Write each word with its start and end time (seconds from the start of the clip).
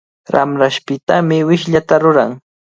Ramrashpitami 0.35 1.37
wishllataqa 1.51 2.01
ruran. 2.03 2.31